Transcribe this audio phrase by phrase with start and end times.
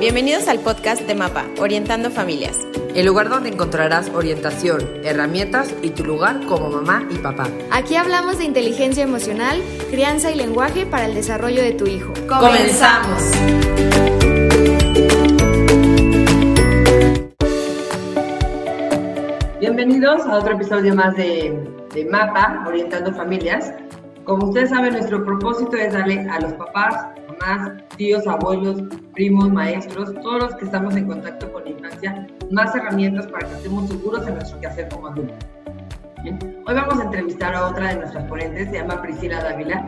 [0.00, 2.56] Bienvenidos al podcast de MAPA, Orientando Familias.
[2.94, 7.48] El lugar donde encontrarás orientación, herramientas y tu lugar como mamá y papá.
[7.70, 12.12] Aquí hablamos de inteligencia emocional, crianza y lenguaje para el desarrollo de tu hijo.
[12.26, 14.27] ¡Comenzamos!
[19.70, 23.74] Bienvenidos a otro episodio más de, de MAPA, Orientando Familias.
[24.24, 30.14] Como ustedes saben, nuestro propósito es darle a los papás, mamás, tíos, abuelos, primos, maestros,
[30.22, 34.26] todos los que estamos en contacto con la infancia, más herramientas para que estemos seguros
[34.26, 35.36] en nuestro quehacer como adultos.
[36.24, 39.86] Hoy vamos a entrevistar a otra de nuestras ponentes, se llama Priscila Dávila.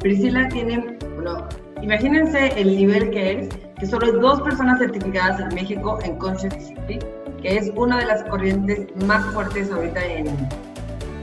[0.00, 1.46] Priscila tiene, bueno,
[1.82, 6.54] imagínense el nivel que es, que solo hay dos personas certificadas en México en Conscious
[6.54, 7.04] Discipline,
[7.42, 10.26] que es una de las corrientes más fuertes ahorita en,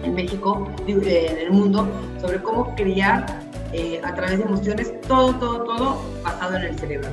[0.03, 1.87] en México, en el mundo,
[2.21, 3.25] sobre cómo criar
[3.73, 7.09] eh, a través de emociones, todo, todo, todo basado en el cerebro.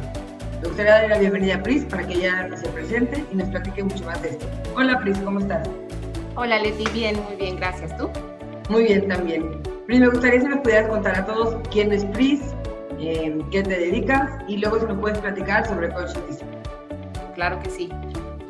[0.60, 3.82] Me gustaría darle la bienvenida a Pris para que ella se presente y nos platique
[3.82, 4.46] mucho más de esto.
[4.77, 5.68] Hola Pris, ¿cómo estás?
[6.36, 7.96] Hola Leti, bien, muy bien, gracias.
[7.96, 8.08] ¿Tú?
[8.68, 9.60] Muy bien también.
[9.86, 12.40] Pris, me gustaría si nos pudieras contar a todos quién es Pris,
[13.00, 16.38] eh, qué te dedicas y luego si nos puedes platicar sobre Conscious
[17.34, 17.88] Claro que sí.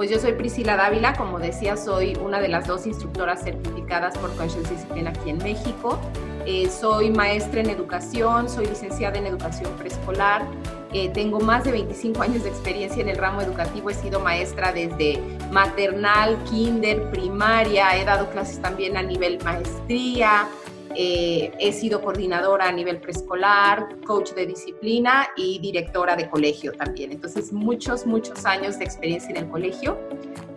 [0.02, 4.34] Pues yo soy Priscila Dávila, como decía, soy una de las dos instructoras certificadas por
[4.34, 5.96] Conscious Discipline aquí en México.
[6.44, 10.44] Eh, soy maestra en educación, soy licenciada en educación preescolar,
[10.92, 14.72] eh, tengo más de 25 años de experiencia en el ramo educativo, he sido maestra
[14.72, 15.20] desde
[15.52, 20.48] maternal, kinder, primaria, he dado clases también a nivel maestría,
[20.96, 27.12] eh, he sido coordinadora a nivel preescolar, coach de disciplina y directora de colegio también.
[27.12, 29.98] Entonces, muchos, muchos años de experiencia en el colegio.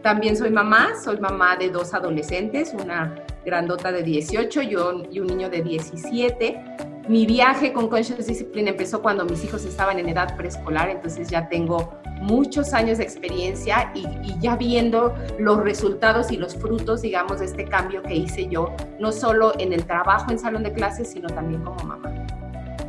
[0.02, 5.20] También soy mamá, soy mamá de dos adolescentes, una grandota de 18 y un, y
[5.20, 6.95] un niño de 17.
[7.08, 11.48] Mi viaje con Conscious Discipline empezó cuando mis hijos estaban en edad preescolar, entonces ya
[11.50, 17.40] tengo muchos años de experiencia y, y, ya viendo los resultados y los frutos, digamos,
[17.40, 21.12] de este cambio que hice yo, no solo en el trabajo en salón de clases,
[21.12, 22.12] sino también como mamá.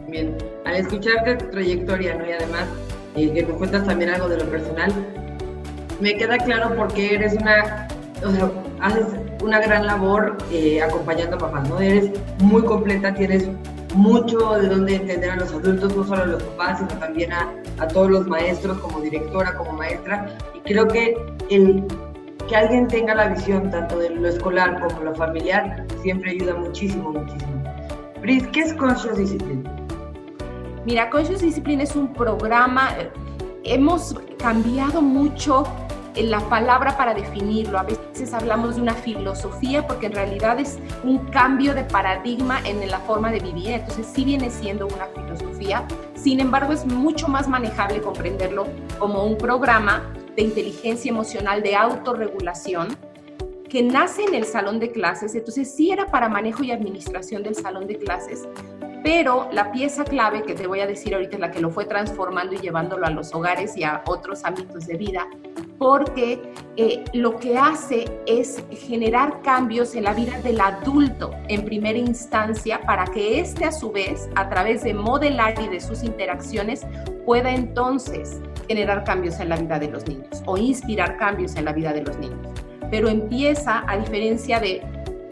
[0.09, 0.35] Bien,
[0.65, 2.27] al escucharte tu trayectoria, ¿no?
[2.27, 2.69] Y además
[3.17, 4.93] eh, que me cuentas también algo de lo personal,
[6.01, 7.89] me queda claro porque eres una,
[8.25, 8.51] o sea,
[8.81, 11.81] haces una gran labor eh, acompañando a papás, ¿no?
[11.81, 12.11] Eres
[12.41, 13.49] muy completa, tienes
[13.95, 17.53] mucho de dónde entender a los adultos, no solo a los papás, sino también a,
[17.79, 20.37] a, todos los maestros como directora, como maestra.
[20.55, 21.17] Y creo que
[21.51, 21.85] el
[22.49, 27.13] que alguien tenga la visión tanto de lo escolar como lo familiar siempre ayuda muchísimo,
[27.13, 27.65] muchísimo.
[28.21, 29.65] Bris, ¿qué es Conscious Discipline?
[30.85, 32.91] Mira, Conscious Discipline es un programa,
[33.65, 35.65] hemos cambiado mucho
[36.17, 37.79] la palabra para definirlo.
[37.79, 42.89] A veces hablamos de una filosofía porque en realidad es un cambio de paradigma en
[42.91, 43.71] la forma de vivir.
[43.71, 45.87] Entonces sí viene siendo una filosofía.
[46.15, 48.67] Sin embargo, es mucho más manejable comprenderlo
[48.99, 50.03] como un programa
[50.35, 52.97] de inteligencia emocional, de autorregulación,
[53.69, 55.35] que nace en el salón de clases.
[55.35, 58.47] Entonces sí era para manejo y administración del salón de clases,
[59.03, 61.85] pero la pieza clave que te voy a decir ahorita es la que lo fue
[61.85, 65.27] transformando y llevándolo a los hogares y a otros ámbitos de vida,
[65.79, 66.41] porque
[66.77, 72.81] eh, lo que hace es generar cambios en la vida del adulto en primera instancia
[72.83, 76.87] para que éste a su vez, a través de modelar y de sus interacciones,
[77.25, 81.73] pueda entonces generar cambios en la vida de los niños o inspirar cambios en la
[81.73, 82.47] vida de los niños.
[82.91, 84.83] Pero empieza, a diferencia de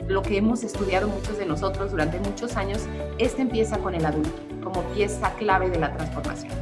[0.09, 2.87] lo que hemos estudiado muchos de nosotros durante muchos años,
[3.19, 6.53] este empieza con el adulto como pieza clave de la transformación.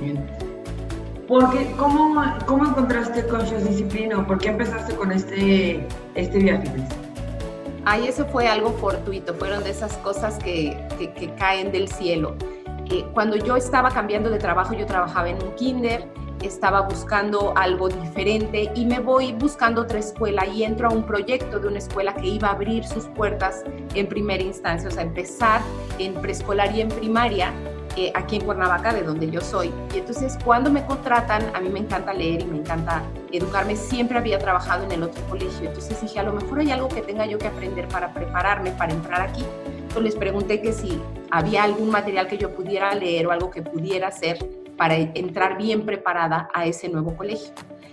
[0.00, 0.39] Bien.
[1.30, 5.86] Porque, ¿cómo, ¿Cómo encontraste Conscious Discipline o por qué empezaste con este,
[6.16, 6.68] este viaje?
[7.84, 12.34] Ay, eso fue algo fortuito, fueron de esas cosas que, que, que caen del cielo.
[12.90, 16.04] Eh, cuando yo estaba cambiando de trabajo, yo trabajaba en un kinder,
[16.42, 21.60] estaba buscando algo diferente y me voy buscando otra escuela y entro a un proyecto
[21.60, 23.62] de una escuela que iba a abrir sus puertas
[23.94, 25.60] en primera instancia, o sea, empezar
[26.00, 27.52] en preescolar y en primaria
[27.96, 29.72] eh, aquí en Cuernavaca, de donde yo soy.
[29.94, 33.02] Y entonces cuando me contratan, a mí me encanta leer y me encanta
[33.32, 36.88] educarme, siempre había trabajado en el otro colegio, entonces dije, a lo mejor hay algo
[36.88, 39.44] que tenga yo que aprender para prepararme, para entrar aquí.
[39.66, 41.00] Entonces les pregunté que si
[41.30, 44.38] había algún material que yo pudiera leer o algo que pudiera hacer
[44.76, 47.52] para entrar bien preparada a ese nuevo colegio.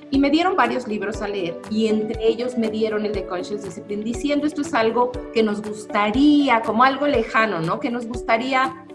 [0.10, 3.64] Y me dieron varios libros a leer y entre ellos me dieron el de Conscious
[3.64, 7.82] Discipline diciendo esto es algo que nos gustaría, como algo lejano, ¿no?
[7.82, 8.86] Que nos gustaría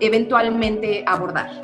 [0.00, 1.60] eventualmente abordar.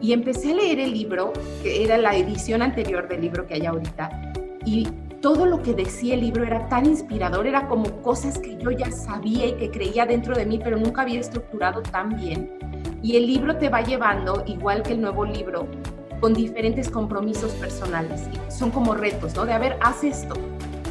[0.00, 1.32] Y empecé a leer el libro,
[1.62, 4.32] que era la edición anterior del libro que hay ahorita,
[4.64, 4.86] y
[5.20, 8.90] todo lo que decía el libro era tan inspirador, era como cosas que yo ya
[8.92, 12.50] sabía y que creía dentro de mí, pero nunca había estructurado tan bien.
[13.02, 15.66] Y el libro te va llevando, igual que el nuevo libro,
[16.20, 18.28] con diferentes compromisos personales.
[18.48, 19.44] son como retos, ¿no?
[19.44, 20.34] De, a ver, haz esto.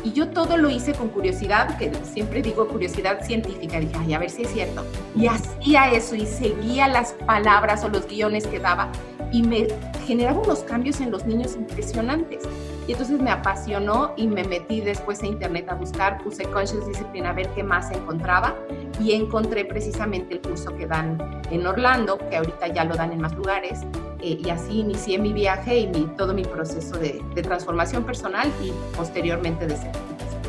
[0.03, 3.79] Y yo todo lo hice con curiosidad, que siempre digo curiosidad científica.
[3.79, 4.85] Dije, ay, a ver si es cierto.
[5.15, 8.89] Y hacía eso y seguía las palabras o los guiones que daba.
[9.31, 9.67] Y me
[10.05, 12.43] generaba unos cambios en los niños impresionantes.
[12.87, 17.25] Y entonces me apasionó y me metí después a internet a buscar, puse Conscious Discipline
[17.25, 18.55] a ver qué más encontraba
[19.01, 21.17] y encontré precisamente el curso que dan
[21.51, 23.81] en Orlando, que ahorita ya lo dan en más lugares,
[24.21, 28.51] eh, y así inicié mi viaje y mi, todo mi proceso de, de transformación personal
[28.63, 30.41] y posteriormente de certificación.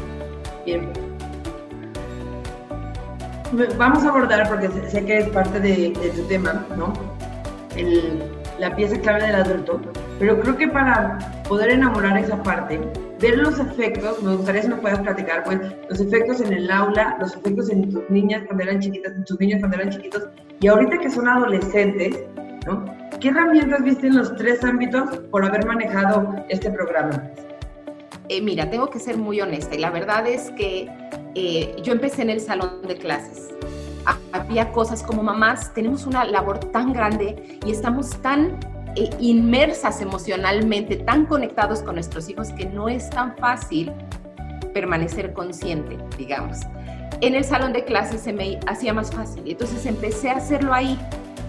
[0.65, 0.89] Bien.
[3.79, 6.93] Vamos a abordar, porque sé que es parte de, de tu tema, ¿no?
[7.77, 8.23] El,
[8.59, 9.81] la pieza clave del adulto,
[10.19, 11.19] pero creo que para
[11.49, 12.81] poder enamorar esa parte,
[13.21, 17.17] ver los efectos, me gustaría si nos puedas platicar, pues, los efectos en el aula,
[17.21, 20.25] los efectos en tus niñas cuando eran chiquitas, en tus niños cuando eran chiquitos,
[20.61, 22.19] y ahorita que son adolescentes,
[22.67, 22.85] ¿no?
[23.21, 27.31] ¿Qué herramientas viste en los tres ámbitos por haber manejado este programa?
[28.29, 30.89] Eh, mira, tengo que ser muy honesta y la verdad es que
[31.35, 33.49] eh, yo empecé en el salón de clases
[34.33, 38.59] había cosas como mamás, tenemos una labor tan grande y estamos tan
[38.97, 43.93] eh, inmersas emocionalmente, tan conectados con nuestros hijos que no es tan fácil
[44.73, 46.59] permanecer consciente, digamos.
[47.21, 50.99] En el salón de clases se me hacía más fácil, entonces empecé a hacerlo ahí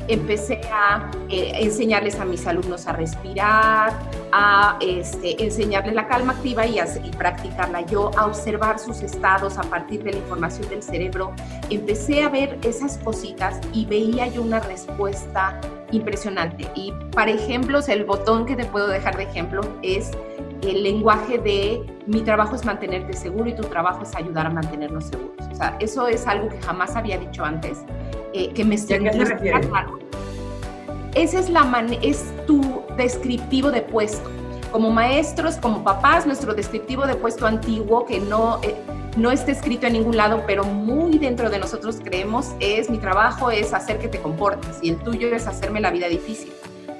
[0.10, 3.94] empecé a eh, enseñarles a mis alumnos a respirar,
[4.32, 6.80] a este, enseñarles la calma activa y,
[7.18, 11.34] practicarla yo, a observar sus estados a partir de la información del cerebro.
[11.70, 15.60] Empecé a ver esas cositas y veía yo una respuesta
[15.92, 16.68] impresionante.
[16.76, 20.12] Y para ejemplos, el botón que te puedo dejar de ejemplo es
[20.62, 25.06] el lenguaje de mi trabajo es mantenerte seguro y tu trabajo es ayudar a mantenernos
[25.06, 25.48] seguros.
[25.52, 27.80] O sea, eso es algo que jamás había dicho antes
[28.34, 29.08] eh, que me estoy
[31.16, 34.30] Ese es, la es tu descriptivo de puesto.
[34.72, 38.76] Como maestros, como papás, nuestro descriptivo de puesto antiguo que no, eh,
[39.18, 43.50] no está escrito en ningún lado, pero muy dentro de nosotros creemos es mi trabajo
[43.50, 46.52] es hacer que te comportes y el tuyo es hacerme la vida difícil.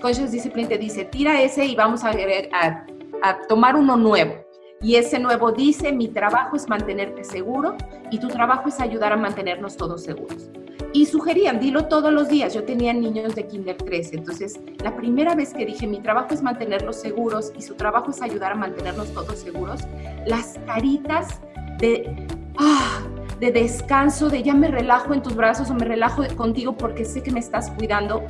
[0.02, 2.86] Conscious Discipline te dice, tira ese y vamos a, a,
[3.22, 4.46] a tomar uno nuevo.
[4.82, 7.76] Y ese nuevo dice, mi trabajo es mantenerte seguro
[8.12, 10.50] y tu trabajo es ayudar a mantenernos todos seguros
[10.94, 12.54] y sugerían, dilo todos los días.
[12.54, 16.42] Yo tenía niños de Kinder 13, entonces la primera vez que dije, mi trabajo es
[16.42, 19.82] mantenerlos seguros y su trabajo es ayudar a mantenernos todos seguros,
[20.26, 21.42] las caritas
[21.80, 22.28] de,
[22.58, 23.02] ah,
[23.40, 27.22] de descanso, de ya me relajo en tus brazos o me relajo contigo porque sé
[27.22, 28.24] que me estás cuidando,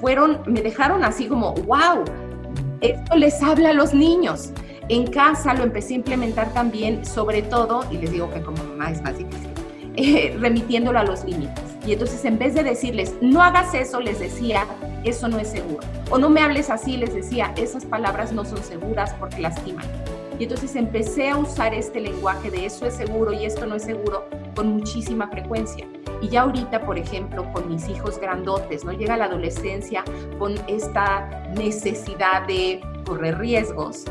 [0.00, 2.04] fueron, me dejaron así como, wow,
[2.80, 4.50] esto les habla a los niños.
[4.88, 8.90] En casa lo empecé a implementar también, sobre todo, y les digo que como mamá
[8.90, 9.50] es más difícil,
[9.96, 11.64] eh, remitiéndolo a los límites.
[11.86, 14.66] Y entonces en vez de decirles, no hagas eso, les decía,
[15.04, 15.80] eso no es seguro.
[16.10, 19.86] O no me hables así, les decía, esas palabras no son seguras porque lastiman.
[20.38, 23.84] Y entonces empecé a usar este lenguaje de eso es seguro y esto no es
[23.84, 25.86] seguro con muchísima frecuencia.
[26.26, 28.90] Y ya ahorita, por ejemplo, con mis hijos grandotes, ¿no?
[28.90, 30.02] Llega la adolescencia
[30.40, 34.06] con esta necesidad de correr riesgos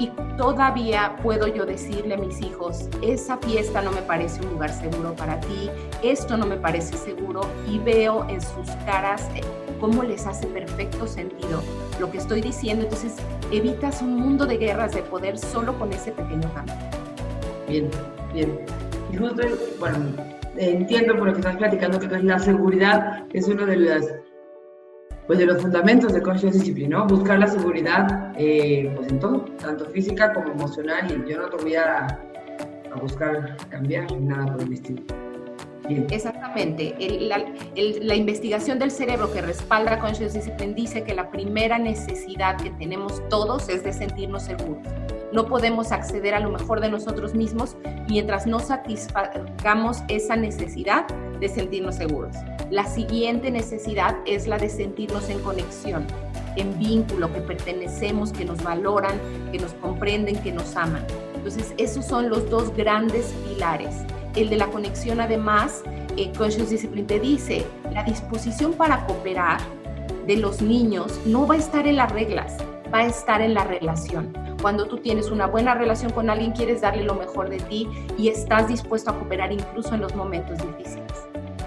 [0.00, 4.72] y todavía puedo yo decirle a mis hijos, esa fiesta no me parece un lugar
[4.72, 5.70] seguro para ti,
[6.02, 9.42] esto no me parece seguro y veo en sus caras eh,
[9.80, 11.62] cómo les hace perfecto sentido
[12.00, 12.82] lo que estoy diciendo.
[12.82, 13.14] Entonces
[13.52, 16.74] evitas un mundo de guerras de poder solo con ese pequeño cambio.
[17.68, 17.88] Bien,
[18.34, 18.58] bien.
[19.12, 19.42] Y justo,
[19.78, 19.98] bueno,
[20.56, 24.06] entiendo por lo que estás platicando que la seguridad es uno de las
[25.26, 27.06] pues de los fundamentos de Conscious Discipline, ¿no?
[27.06, 31.62] Buscar la seguridad eh, pues en todo, tanto física como emocional, y yo no te
[31.62, 32.18] voy a,
[33.00, 35.02] buscar cambiar nada por el estilo.
[36.10, 36.94] Exactamente.
[37.20, 43.26] la, investigación del cerebro que respalda Conscious Discipline dice que la primera necesidad que tenemos
[43.28, 44.86] todos es de sentirnos seguros.
[45.32, 47.76] No podemos acceder a lo mejor de nosotros mismos
[48.08, 51.06] mientras no satisfagamos esa necesidad
[51.40, 52.36] de sentirnos seguros.
[52.70, 56.06] La siguiente necesidad es la de sentirnos en conexión,
[56.56, 59.18] en vínculo, que pertenecemos, que nos valoran,
[59.50, 61.04] que nos comprenden, que nos aman.
[61.34, 63.94] Entonces, esos son los dos grandes pilares.
[64.36, 65.82] El de la conexión, además,
[66.16, 69.60] eh, Conscious Discipline te dice, la disposición para cooperar
[70.26, 72.58] de los niños no va a estar en las reglas,
[72.92, 74.32] va a estar en la relación.
[74.62, 78.28] Cuando tú tienes una buena relación con alguien, quieres darle lo mejor de ti y
[78.28, 81.12] estás dispuesto a cooperar incluso en los momentos difíciles.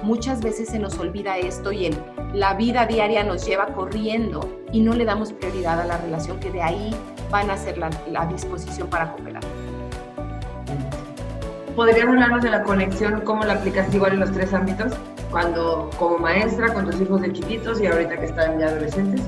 [0.01, 1.97] Muchas veces se nos olvida esto y en
[2.33, 6.51] la vida diaria nos lleva corriendo y no le damos prioridad a la relación que
[6.51, 6.95] de ahí
[7.29, 9.43] van a ser la, la disposición para cooperar.
[11.75, 14.93] ¿podrías hablarnos de la conexión, cómo la aplicas igual en los tres ámbitos?
[15.29, 19.21] Cuando como maestra, con tus hijos de chiquitos y ahorita que están ya adolescentes.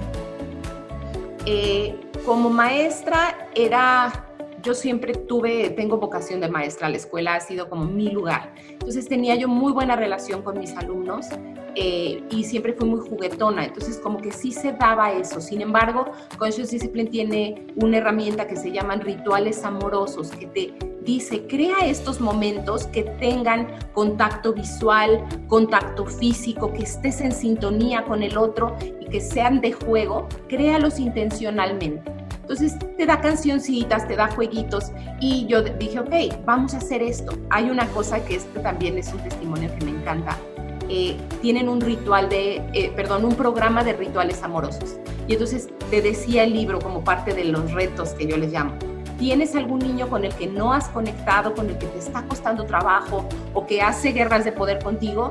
[1.46, 4.28] Eh, como maestra era
[4.62, 8.54] yo siempre tuve, tengo vocación de maestra, la escuela ha sido como mi lugar.
[8.70, 11.28] Entonces tenía yo muy buena relación con mis alumnos
[11.76, 15.40] eh, y siempre fui muy juguetona, entonces como que sí se daba eso.
[15.40, 20.74] Sin embargo, Conscious Discipline tiene una herramienta que se llaman rituales amorosos, que te
[21.08, 28.22] dice, crea estos momentos que tengan contacto visual, contacto físico, que estés en sintonía con
[28.22, 32.12] el otro y que sean de juego, créalos intencionalmente.
[32.42, 37.34] Entonces te da cancioncitas, te da jueguitos y yo dije, ok, vamos a hacer esto.
[37.50, 40.38] Hay una cosa que este también es un testimonio que me encanta.
[40.90, 44.98] Eh, tienen un ritual de, eh, perdón, un programa de rituales amorosos.
[45.28, 48.74] Y entonces te decía el libro como parte de los retos que yo les llamo.
[49.18, 52.66] ¿Tienes algún niño con el que no has conectado, con el que te está costando
[52.66, 55.30] trabajo o que hace guerras de poder contigo?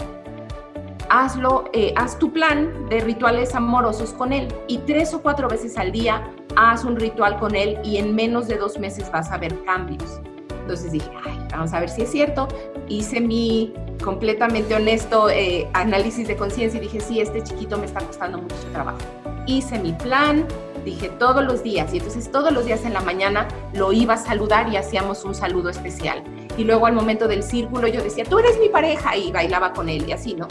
[1.08, 5.76] hazlo, eh, haz tu plan de rituales amorosos con él y tres o cuatro veces
[5.78, 9.38] al día haz un ritual con él y en menos de dos meses vas a
[9.38, 10.20] ver cambios.
[10.62, 11.08] Entonces dije,
[11.50, 12.48] vamos a ver si es cierto.
[12.88, 18.00] Hice mi completamente honesto eh, análisis de conciencia y dije, sí, este chiquito me está
[18.00, 18.98] costando mucho trabajo.
[19.46, 20.44] Hice mi plan,
[20.86, 24.16] dije todos los días y entonces todos los días en la mañana lo iba a
[24.16, 26.22] saludar y hacíamos un saludo especial.
[26.56, 29.88] Y luego al momento del círculo yo decía, tú eres mi pareja y bailaba con
[29.88, 30.48] él y así, ¿no?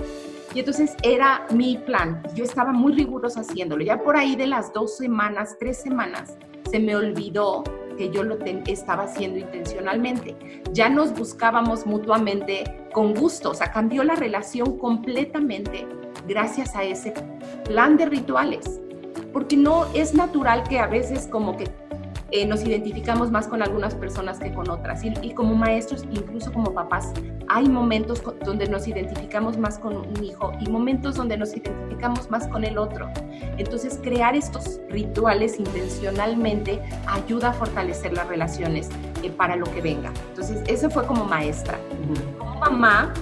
[0.54, 2.22] Y entonces era mi plan.
[2.36, 3.84] Yo estaba muy rigurosa haciéndolo.
[3.84, 6.38] Ya por ahí de las dos semanas, tres semanas,
[6.70, 7.64] se me olvidó
[7.98, 8.38] que yo lo
[8.68, 10.62] estaba haciendo intencionalmente.
[10.72, 12.64] Ya nos buscábamos mutuamente
[12.94, 15.88] con gusto, o sea, cambió la relación completamente
[16.28, 17.14] gracias a ese
[17.66, 18.82] plan de rituales.
[19.36, 21.66] Porque no es natural que a veces como que
[22.32, 25.04] eh, nos identificamos más con algunas personas que con otras.
[25.04, 27.12] Y, como maestros, incluso como papás,
[27.50, 32.48] hay momentos donde nos identificamos más con un hijo y momentos donde nos identificamos más
[32.48, 33.12] con el otro.
[33.58, 38.88] Entonces, crear estos rituales intencionalmente ayuda a fortalecer las relaciones
[39.22, 40.14] eh, para lo que venga.
[40.30, 41.78] Entonces, eso fue como maestra.
[42.38, 43.14] Como mamá,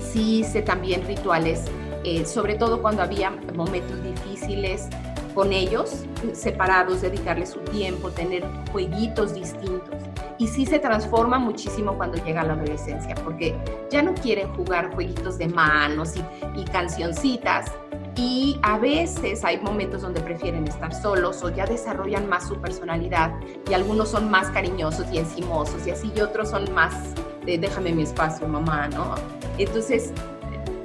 [0.00, 1.66] sí hice también rituales,
[2.04, 4.88] eh, sobre todo cuando había momentos difíciles,
[5.36, 9.94] con ellos, separados, dedicarle su tiempo, tener jueguitos distintos.
[10.38, 13.54] Y sí se transforma muchísimo cuando llega la adolescencia, porque
[13.90, 17.70] ya no quieren jugar jueguitos de manos y, cancioncitas.
[18.16, 23.34] Y a veces hay momentos donde prefieren estar solos o ya desarrollan más su personalidad
[23.70, 26.94] y algunos son más cariñosos y encimosos y así y otros son más
[27.46, 29.14] déjame mi espacio, mamá, ¿no?
[29.56, 30.12] Entonces,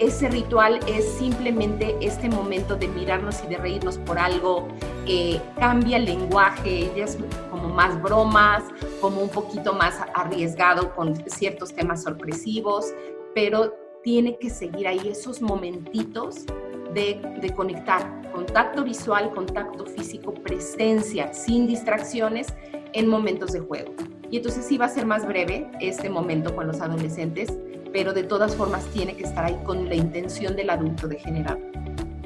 [0.02, 4.68] ese ritual es simplemente este momento de mirarnos y de reírnos por algo,
[5.06, 7.20] eh, cambia el lenguaje, ya es
[7.52, 8.64] como más bromas,
[9.00, 12.92] como un poquito más arriesgado con ciertos temas sorpresivos,
[13.36, 16.48] pero tiene que seguir ahí esos momentitos
[16.96, 22.48] de, de, conectar, contacto visual, contacto físico, presencia, sin distracciones
[22.94, 23.94] en momentos de juego.
[24.32, 27.56] Y entonces sí va a ser más breve este momento con los adolescentes,
[27.92, 31.58] pero de todas formas tiene que estar ahí con la intención del adulto de generar.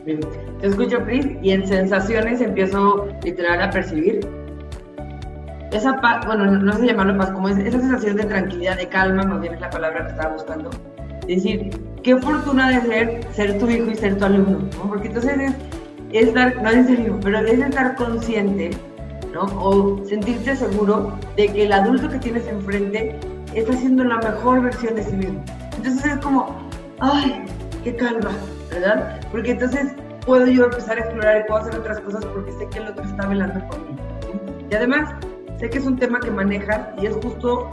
[0.05, 4.19] Te escucho, Pris, y en sensaciones empiezo literal a percibir
[5.71, 9.23] esa paz, bueno, no sé llamarlo paz, como es, esa sensación de tranquilidad, de calma,
[9.23, 10.69] más bien es la palabra que estaba buscando.
[11.27, 11.69] Es decir,
[12.03, 14.87] qué fortuna de ser, ser tu hijo y ser tu alumno, ¿no?
[14.87, 15.53] Porque entonces es,
[16.13, 18.71] es dar, no en serio, pero es estar consciente,
[19.33, 19.43] ¿no?
[19.59, 23.19] O sentirte seguro de que el adulto que tienes enfrente
[23.59, 25.43] está haciendo la mejor versión de sí mismo.
[25.77, 26.55] Entonces es como,
[26.99, 27.45] ay,
[27.83, 28.31] qué calma,
[28.69, 29.19] ¿verdad?
[29.31, 29.93] Porque entonces
[30.25, 33.03] puedo yo empezar a explorar y puedo hacer otras cosas porque sé que el otro
[33.03, 33.95] está velando por mí.
[34.69, 35.13] Y además,
[35.59, 37.69] sé que es un tema que manejas y es justo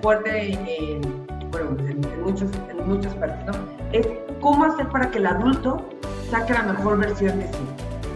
[0.00, 3.52] fuerte en, bueno, en, muchos, en muchas partes, ¿no?
[3.92, 4.06] Es
[4.40, 5.84] cómo hacer para que el adulto
[6.30, 7.58] saque la mejor versión de sí.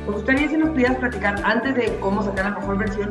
[0.06, 3.10] Me gustaría si nos pudieras platicar antes de cómo sacar la mejor versión,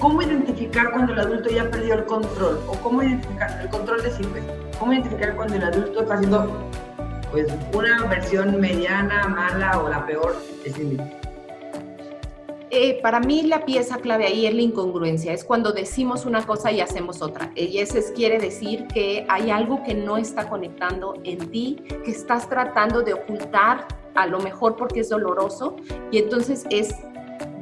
[0.00, 2.60] ¿Cómo identificar cuando el adulto ya perdió el control?
[2.68, 4.22] ¿O cómo identificar el control de sí
[4.78, 6.52] ¿Cómo identificar cuando el adulto está haciendo
[7.30, 11.10] pues una versión mediana, mala o la peor de sí mismo?
[12.68, 16.70] Eh, para mí la pieza clave ahí es la incongruencia, es cuando decimos una cosa
[16.72, 17.50] y hacemos otra.
[17.54, 22.50] Y eso quiere decir que hay algo que no está conectando en ti, que estás
[22.50, 25.76] tratando de ocultar, a lo mejor porque es doloroso,
[26.10, 26.94] y entonces es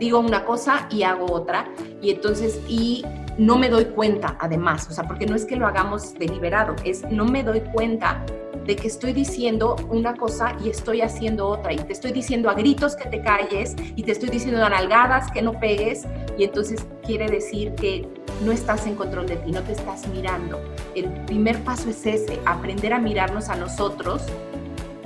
[0.04, 1.66] digo una cosa y hago otra,
[2.02, 3.04] y entonces, y
[3.38, 7.02] no me doy cuenta, además, o sea, porque no es que lo hagamos deliberado, es
[7.10, 8.22] no me doy cuenta
[8.66, 12.54] de que estoy diciendo una cosa y estoy haciendo otra, y te estoy diciendo a
[12.54, 16.06] gritos que te calles, y te estoy diciendo a nalgadas que no pegues,
[16.36, 18.06] y entonces quiere decir que
[18.44, 20.60] no estás en control de ti, no te estás mirando.
[20.94, 24.22] El primer paso es ese, aprender a mirarnos a nosotros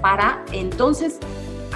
[0.03, 1.19] para entonces,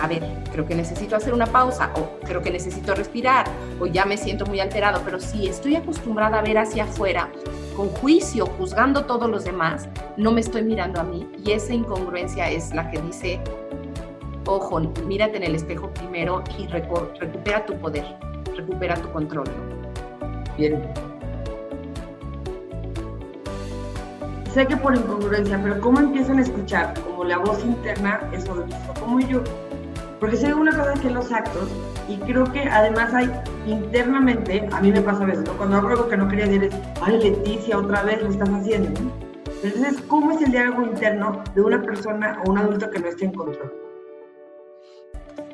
[0.00, 3.46] a ver, creo que necesito hacer una pausa o creo que necesito respirar
[3.80, 7.28] o ya me siento muy alterado, pero si estoy acostumbrada a ver hacia afuera
[7.76, 12.50] con juicio, juzgando todos los demás, no me estoy mirando a mí y esa incongruencia
[12.50, 13.40] es la que dice,
[14.46, 18.04] ojo, mírate en el espejo primero y recupera tu poder,
[18.56, 19.46] recupera tu control.
[20.56, 20.82] Bien.
[24.52, 28.66] Sé que por incongruencia, pero ¿cómo empiezan a escuchar como la voz interna eso de
[29.00, 29.42] ¿Cómo yo?
[30.22, 31.68] Porque sé una cosa que los actos,
[32.08, 33.28] y creo que además hay
[33.66, 35.54] internamente, a mí me pasa a veces, ¿no?
[35.54, 39.00] cuando hago algo que no quería decir es, ay Leticia, otra vez lo estás haciendo.
[39.64, 43.24] Entonces, ¿cómo es el diálogo interno de una persona o un adulto que no esté
[43.24, 43.81] en control?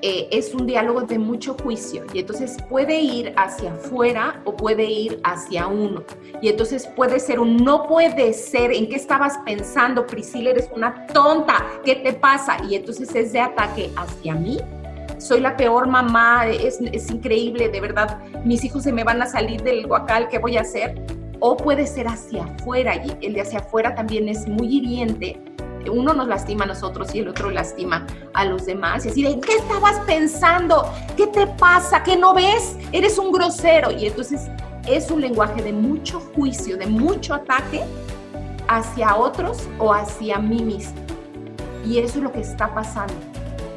[0.01, 4.85] Eh, es un diálogo de mucho juicio y entonces puede ir hacia afuera o puede
[4.85, 6.05] ir hacia uno.
[6.41, 10.07] Y entonces puede ser un no puede ser, ¿en qué estabas pensando?
[10.07, 12.59] Priscila, eres una tonta, ¿qué te pasa?
[12.69, 14.59] Y entonces es de ataque hacia mí.
[15.19, 19.27] Soy la peor mamá, es, es increíble, de verdad, mis hijos se me van a
[19.27, 20.95] salir del guacal, ¿qué voy a hacer?
[21.41, 25.41] O puede ser hacia afuera y el de hacia afuera también es muy hiriente
[25.89, 29.07] uno nos lastima a nosotros y el otro lastima a los demás.
[29.07, 30.91] Y así de, ¿qué estabas pensando?
[31.17, 32.03] ¿Qué te pasa?
[32.03, 32.77] ¿Qué no ves?
[32.93, 33.91] Eres un grosero.
[33.91, 34.49] Y entonces
[34.87, 37.85] es un lenguaje de mucho juicio, de mucho ataque
[38.69, 40.99] hacia otros o hacia mí mismo.
[41.85, 43.15] Y eso es lo que está pasando.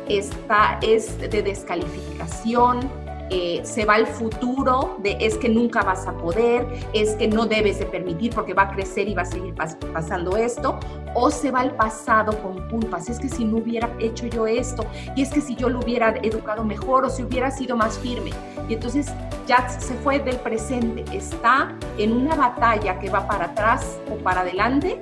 [0.07, 2.89] Está, es de descalificación,
[3.33, 7.45] eh, se va al futuro de es que nunca vas a poder, es que no
[7.45, 10.77] debes de permitir porque va a crecer y va a seguir pasando esto,
[11.13, 14.85] o se va al pasado con culpas, es que si no hubiera hecho yo esto,
[15.15, 18.31] y es que si yo lo hubiera educado mejor o si hubiera sido más firme.
[18.67, 19.07] Y entonces
[19.47, 24.41] ya se fue del presente, está en una batalla que va para atrás o para
[24.41, 25.01] adelante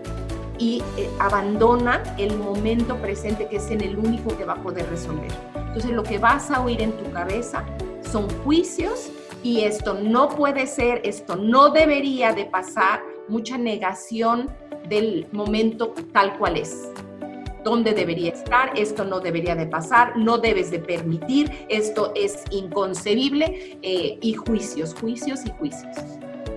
[0.60, 4.88] y eh, abandona el momento presente que es en el único que va a poder
[4.88, 5.32] resolver.
[5.56, 7.64] Entonces lo que vas a oír en tu cabeza
[8.12, 9.12] son juicios
[9.44, 14.50] y esto no puede ser, esto no debería de pasar, mucha negación
[14.90, 16.90] del momento tal cual es.
[17.64, 18.72] ¿Dónde debería estar?
[18.78, 24.96] Esto no debería de pasar, no debes de permitir, esto es inconcebible eh, y juicios,
[25.00, 25.96] juicios y juicios.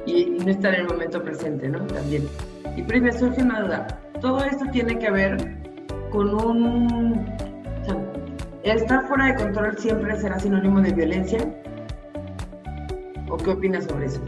[0.06, 1.86] Y, no estar en el momento presente, ¿no?
[1.86, 2.28] También.
[2.76, 4.00] Y primero me surge una duda.
[4.20, 5.56] Todo esto tiene que ver
[6.10, 7.51] con un
[8.64, 11.52] ¿Estar fuera de control siempre será sinónimo de violencia?
[13.28, 14.20] ¿O qué opinas sobre eso?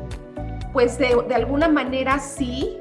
[0.73, 2.79] Pues de, alguna manera sí,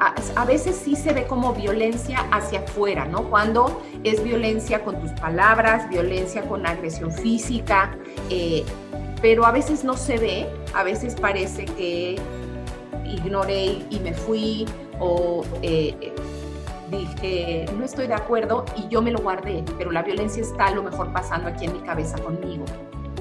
[0.00, 3.30] a, veces sí se ve como violencia hacia afuera, ¿no?
[3.30, 7.96] Cuando es violencia con tus palabras, violencia con agresión física,
[8.28, 8.64] eh,
[9.22, 12.16] pero a veces no se ve, a veces parece que
[13.04, 14.66] ignoré y me fui
[14.98, 16.12] o eh,
[16.90, 20.70] dije, no estoy de acuerdo y yo me lo guardé, pero la violencia está a
[20.72, 22.64] lo mejor pasando aquí en mi cabeza conmigo.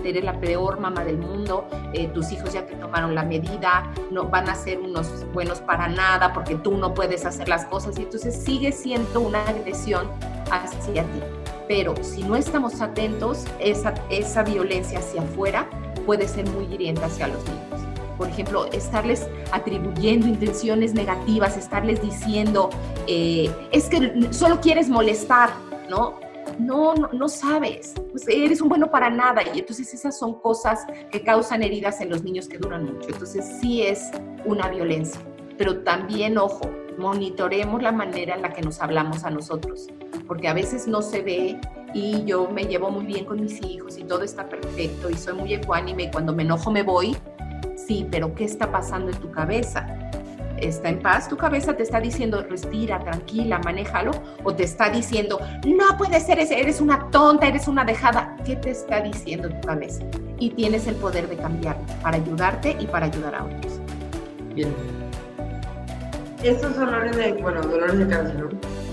[0.03, 4.25] Eres la peor mamá del mundo, eh, tus hijos ya te tomaron la medida, no
[4.25, 8.03] van a ser unos buenos para nada porque tú no puedes hacer las cosas y
[8.03, 10.07] entonces sigue siendo una agresión
[10.51, 11.21] hacia ti.
[11.67, 15.69] Pero si no estamos atentos, esa, esa violencia hacia afuera
[16.05, 17.68] puede ser muy hiriente hacia los niños
[18.19, 22.69] por ejemplo, estarles atribuyendo intenciones negativas, estarles diciendo,
[23.07, 25.51] eh, es que solo quieres molestar,
[25.89, 26.19] ¿no?
[26.59, 31.21] No, no, sabes, pues eres un bueno para nada y entonces esas son cosas que
[31.21, 33.07] causan heridas en los niños que duran mucho.
[33.07, 34.11] Entonces sí es
[34.43, 35.21] una violencia,
[35.57, 39.87] pero también, ojo, monitoremos la manera en la que nos hablamos a nosotros,
[40.27, 41.61] porque a veces no se ve
[41.93, 45.35] y yo me llevo muy bien con mis hijos y todo está perfecto y soy
[45.35, 47.15] muy ecuánime y cuando me enojo me voy
[47.89, 49.87] Sí, pero ¿qué está pasando en tu cabeza?
[50.57, 51.27] ¿Está en paz?
[51.27, 54.11] ¿Tu cabeza te está diciendo, respira, tranquila, manéjalo?
[54.43, 58.37] ¿O te está diciendo, no puede ser, eres una tonta, eres una dejada?
[58.45, 60.03] ¿Qué te está diciendo tu cabeza?
[60.37, 63.81] Y tienes el poder de cambiarlo para ayudarte y para ayudar a otros.
[64.53, 64.71] Bien.
[66.43, 68.49] Estos dolores de, bueno, dolores de cáncer, ¿no?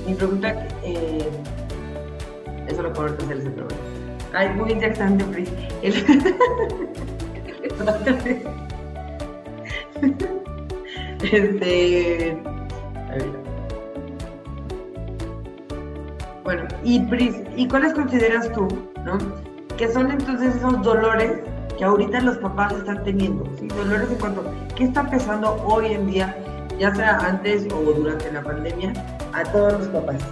[0.07, 1.29] Mi pregunta, eh,
[2.67, 3.83] eso lo puedo hacer ese problema.
[4.33, 5.51] Ay, muy interesante, Pris.
[11.33, 12.39] este.
[16.45, 17.03] Bueno, y
[17.57, 18.69] ¿y cuáles consideras tú,
[19.05, 19.19] no?
[19.77, 21.41] Que son entonces esos dolores
[21.77, 23.45] que ahorita los papás están teniendo.
[23.77, 24.45] Dolores en cuanto,
[24.77, 26.37] ¿qué está pesando hoy en día,
[26.79, 28.93] ya sea antes o durante la pandemia,
[29.33, 30.23] a todos los papás?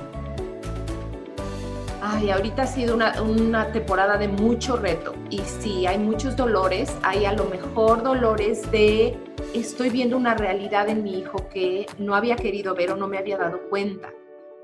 [2.00, 6.94] Ay, ahorita ha sido una, una, temporada de mucho reto y sí, hay muchos dolores,
[7.03, 9.18] hay a lo mejor dolores de
[9.55, 13.19] estoy viendo una realidad en mi hijo que no había querido ver o no me
[13.19, 14.12] había dado cuenta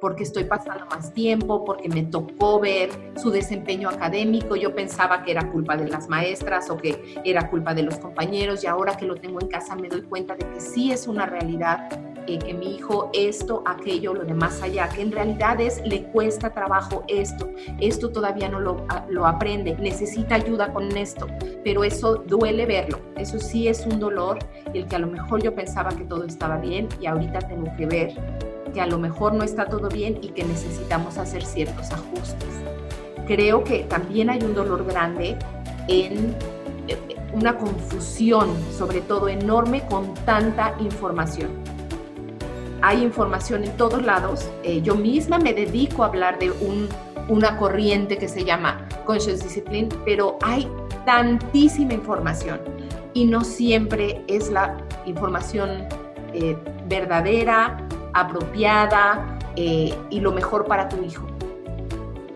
[0.00, 4.56] porque estoy pasando más tiempo, porque me tocó ver su desempeño académico.
[4.56, 8.64] Yo pensaba que era culpa de las maestras o que era culpa de los compañeros
[8.64, 11.26] y ahora que lo tengo en casa me doy cuenta de que sí es una
[11.26, 11.90] realidad,
[12.26, 16.04] eh, que mi hijo esto, aquello, lo de más allá, que en realidad es, le
[16.04, 21.26] cuesta trabajo esto, esto todavía no lo, lo aprende, necesita ayuda con esto,
[21.64, 24.38] pero eso duele verlo, eso sí es un dolor,
[24.74, 27.86] el que a lo mejor yo pensaba que todo estaba bien y ahorita tengo que
[27.86, 28.14] ver
[28.70, 32.48] que a lo mejor no está todo bien y que necesitamos hacer ciertos ajustes.
[33.26, 35.36] Creo que también hay un dolor grande
[35.88, 36.34] en
[36.88, 36.96] eh,
[37.32, 41.50] una confusión, sobre todo enorme, con tanta información.
[42.82, 44.48] Hay información en todos lados.
[44.62, 46.88] Eh, yo misma me dedico a hablar de un,
[47.28, 50.70] una corriente que se llama Conscious Discipline, pero hay
[51.04, 52.60] tantísima información
[53.14, 55.86] y no siempre es la información
[56.32, 61.26] eh, verdadera, apropiada eh, y lo mejor para tu hijo.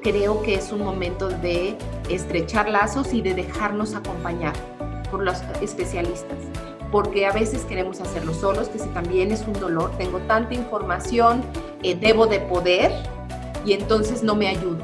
[0.03, 1.79] Creo que es un momento de
[2.11, 4.53] estrechar lazos y de dejarnos acompañar
[5.11, 6.39] por los especialistas,
[6.95, 11.43] porque a veces queremos hacerlo solos, que si también es un dolor, tengo tanta información,
[11.83, 12.93] eh, debo de poder
[13.67, 14.79] y entonces no me ayudo.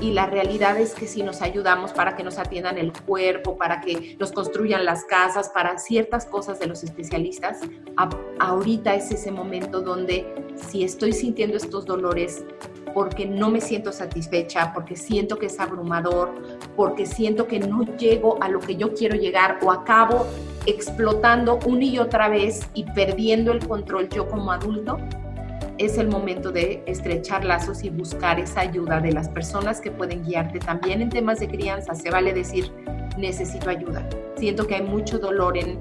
[0.00, 3.80] Y la realidad es que si nos ayudamos para que nos atiendan el cuerpo, para
[3.80, 7.58] que nos construyan las casas, para ciertas cosas de los especialistas,
[8.38, 12.44] ahorita es ese momento donde si estoy sintiendo estos dolores
[12.94, 16.32] porque no me siento satisfecha, porque siento que es abrumador,
[16.76, 20.26] porque siento que no llego a lo que yo quiero llegar o acabo
[20.66, 24.98] explotando una y otra vez y perdiendo el control yo como adulto,
[25.76, 30.24] es el momento de estrechar lazos y buscar esa ayuda de las personas que pueden
[30.24, 31.94] guiarte también en temas de crianza.
[31.96, 32.70] Se vale decir,
[33.18, 34.08] necesito ayuda.
[34.36, 35.78] Siento que hay mucho dolor en,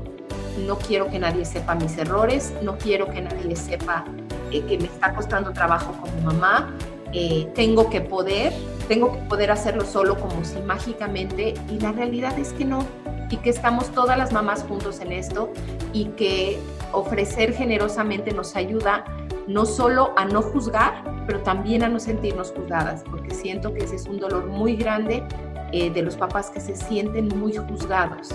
[0.65, 4.04] no quiero que nadie sepa mis errores, no quiero que nadie sepa
[4.52, 6.73] eh, que me está costando trabajo como mamá,
[7.13, 8.54] eh, tengo que poder,
[8.88, 12.86] tengo que poder hacerlo solo como si mágicamente, y la realidad es que no,
[13.30, 15.52] y que estamos todas las mamás juntos en esto
[15.91, 16.60] y que
[16.91, 19.06] ofrecer generosamente nos ayuda
[19.47, 23.95] no solo a no juzgar, pero también a no sentirnos juzgadas, porque siento que ese
[23.95, 25.23] es un dolor muy grande
[25.71, 28.30] eh, de los papás que se sienten muy juzgados.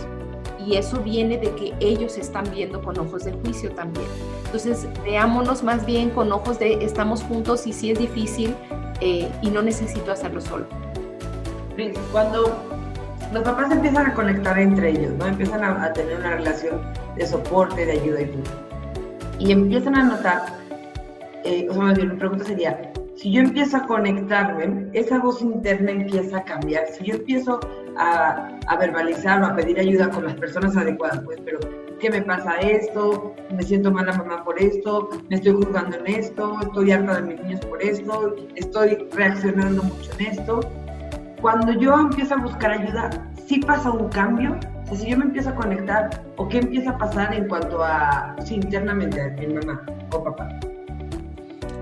[0.69, 4.07] Y eso viene de que ellos están viendo con ojos de juicio también.
[4.45, 8.55] Entonces, veámonos más bien con ojos de estamos juntos y si es difícil
[9.01, 10.67] eh, y no necesito hacerlo solo.
[12.13, 12.55] Cuando
[13.33, 15.27] los papás empiezan a conectar entre ellos, ¿no?
[15.27, 16.83] Empiezan a, a tener una relación
[17.17, 18.43] de soporte, de ayuda y todo.
[19.39, 20.59] Y empiezan a notar
[21.45, 25.41] eh, o sea, más bien, mi pregunta sería, si yo empiezo a conectarme, esa voz
[25.41, 26.89] interna empieza a cambiar.
[26.89, 27.61] Si yo empiezo
[27.99, 31.59] a, verbalizar o a pedir ayuda con las personas adecuadas, pues, pero
[31.99, 33.35] ¿qué me pasa esto?
[33.55, 35.09] ¿Me siento mala mamá por esto?
[35.29, 36.59] ¿Me estoy juzgando en esto?
[36.63, 38.37] ¿Estoy harta de mis niños por esto?
[38.55, 40.61] ¿Estoy reaccionando mucho en esto?
[41.41, 43.11] Cuando yo empiezo a buscar ayuda,
[43.47, 44.59] ¿sí pasa un cambio?
[44.85, 47.83] O sea, si yo me empiezo a conectar, ¿o qué empieza a pasar en cuanto
[47.83, 50.49] a, sí, internamente, en mamá o papá?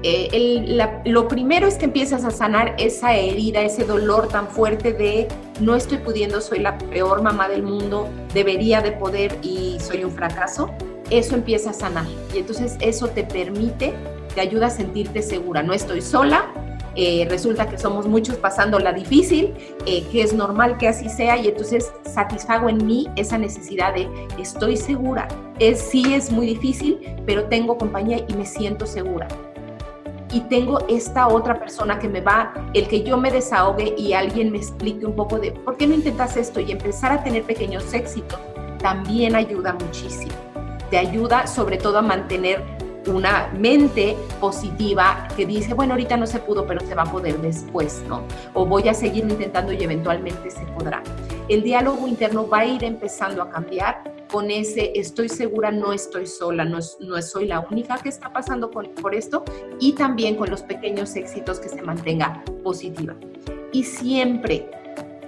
[0.03, 5.27] Eh, lo primero es que empiezas a sanar esa herida, ese dolor tan fuerte de
[5.61, 10.13] no estoy pudiendo, soy la peor mamá del mundo, debería de poder y soy un
[10.13, 10.71] fracaso.
[11.11, 12.05] Eso empieza a sanar
[12.35, 13.95] y entonces eso te permite,
[14.35, 15.63] te ayuda a sentirte segura.
[15.63, 16.53] No estoy sola,
[16.95, 19.55] eh, resulta que somos muchos pasando la difícil,
[19.87, 24.09] eh, que es normal que así sea y entonces satisfago en mí esa necesidad de
[24.39, 25.29] estoy segura.
[25.59, 29.29] Es, sí es muy difícil, pero tengo compañía y me siento segura
[30.37, 34.53] y tengo esta otra persona que me va, el que yo me desahogue y alguien
[34.53, 37.95] me explique un poco de por qué no intentas esto y empezar a tener pequeños
[37.95, 38.39] éxitos,
[38.79, 40.35] también ayuda muchísimo.
[40.91, 42.63] Te ayuda sobre todo a mantener
[43.07, 47.39] una mente positiva que dice, bueno, ahorita no se pudo, pero se va a poder
[47.41, 48.23] después, ¿no?
[48.55, 51.03] O voy a seguir intentando y eventualmente se podrá.
[51.49, 56.27] El diálogo interno va a ir empezando a cambiar con ese estoy segura, no estoy
[56.27, 59.45] sola, no, no soy la única que está pasando por esto
[59.79, 63.15] y también con los pequeños éxitos que se mantenga positiva.
[63.73, 64.69] Y siempre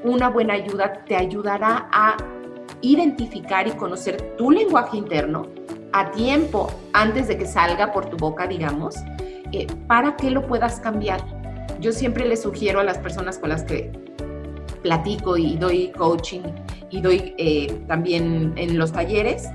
[0.04, 2.16] una buena ayuda te ayudará a
[2.80, 5.46] identificar y conocer tu lenguaje interno,
[5.92, 8.96] a tiempo antes de que salga por tu boca, digamos,
[9.52, 11.20] eh, para que lo puedas cambiar.
[11.80, 13.90] Yo siempre le sugiero a las personas con las que
[14.82, 16.42] platico y doy coaching
[16.90, 19.48] y doy eh, también en los talleres,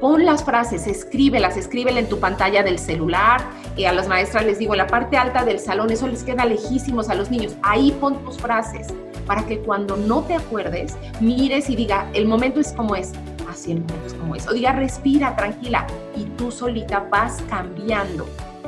[0.00, 3.40] pon las frases, escríbelas, escríbelas en tu pantalla del celular.
[3.76, 6.44] y a las maestras les digo, en la parte alta del salón, eso les queda
[6.44, 7.54] lejísimos a los niños.
[7.62, 8.88] Ahí pon tus frases
[9.24, 13.12] para que cuando no te acuerdes, mires y diga, el momento es como es,
[13.58, 14.50] así en momentos como eso.
[14.50, 15.86] O diga, respira, tranquila.
[16.16, 18.26] Y tú solita vas cambiando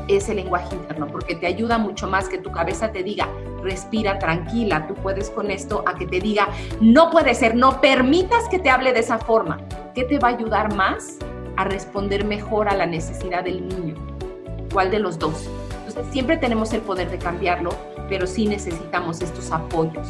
[0.08, 3.28] ese lenguaje interno, porque te ayuda mucho más que tu cabeza te diga,
[3.62, 6.48] respira tranquila, tú puedes con esto, a que te diga,
[6.80, 9.60] no puede ser, no permitas que te hable de esa forma.
[9.94, 11.18] ¿Qué te va a ayudar más
[11.56, 13.94] a responder mejor a la necesidad del niño?
[14.72, 15.48] ¿Cuál de los dos?
[15.86, 17.70] Entonces, siempre tenemos el poder de cambiarlo,
[18.08, 20.08] pero sí necesitamos estos apoyos.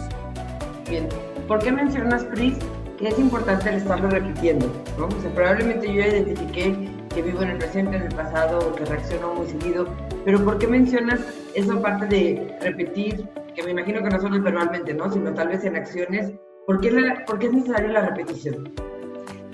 [0.88, 1.08] Bien.
[1.46, 2.58] ¿Por qué mencionas, Pris,
[3.00, 4.66] que es importante el estarlo repitiendo?
[4.98, 5.08] ¿no?
[5.34, 9.88] probablemente yo identifiqué que vivo en el presente, en el pasado, que reacciono muy seguido,
[10.24, 11.20] pero ¿por qué mencionas
[11.54, 15.10] esa parte de repetir, que me imagino que no solo verbalmente, ¿no?
[15.10, 16.32] sino tal vez en acciones?
[16.66, 16.90] ¿Por qué,
[17.26, 18.70] ¿Por qué es necesaria la repetición?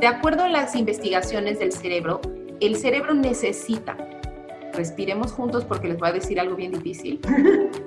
[0.00, 2.20] De acuerdo a las investigaciones del cerebro,
[2.60, 3.96] el cerebro necesita,
[4.74, 7.20] respiremos juntos porque les voy a decir algo bien difícil,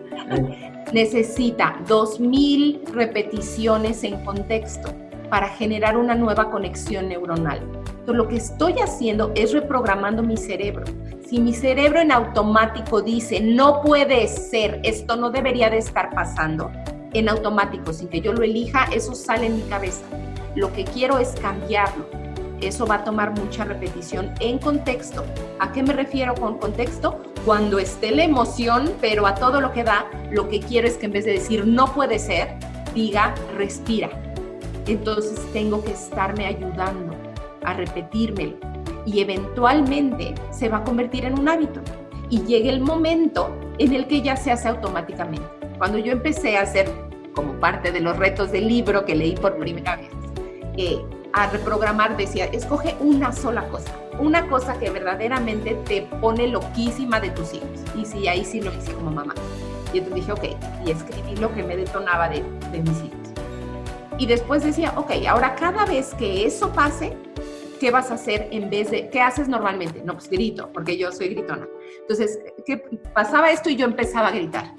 [0.93, 7.60] necesita 2.000 repeticiones en contexto para generar una nueva conexión neuronal.
[7.60, 10.86] Entonces, lo que estoy haciendo es reprogramando mi cerebro.
[11.28, 16.72] Si mi cerebro en automático dice, no puede ser, esto no debería de estar pasando,
[17.13, 20.02] en automático, sin que yo lo elija, eso sale en mi cabeza.
[20.56, 22.06] Lo que quiero es cambiarlo.
[22.62, 25.24] Eso va a tomar mucha repetición en contexto.
[25.60, 27.20] ¿A qué me refiero con contexto?
[27.46, 31.06] Cuando esté la emoción, pero a todo lo que da, lo que quiero es que
[31.06, 32.56] en vez de decir no puede ser,
[32.94, 34.10] diga respira.
[34.89, 37.13] Entonces tengo que estarme ayudando
[37.63, 38.56] a repetírmelo
[39.06, 41.80] y eventualmente se va a convertir en un hábito
[42.32, 45.45] y llegue el momento en el que ya se hace automáticamente.
[45.78, 46.91] Cuando yo empecé a hacer
[47.36, 50.10] como parte de los retos del libro que leí por primera vez,
[50.75, 50.99] eh,
[51.34, 57.30] a reprogramar decía, escoge una sola cosa, una cosa que verdaderamente te pone loquísima de
[57.30, 57.69] tus hijos.
[57.95, 59.36] Y sí, ahí sí lo hice como mamá.
[59.93, 60.43] Y entonces dije, ok,
[60.84, 63.19] y escribí lo que me detonaba de, de mis hijos.
[64.20, 67.16] Y después decía, ok, ahora cada vez que eso pase,
[67.80, 70.02] ¿qué vas a hacer en vez de, qué haces normalmente?
[70.04, 71.66] No, pues grito, porque yo soy gritona.
[72.02, 72.78] Entonces, ¿qué
[73.14, 74.74] pasaba esto y yo empezaba a gritar?